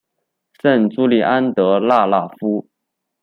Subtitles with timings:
[0.59, 2.67] 圣朱利安德拉讷夫。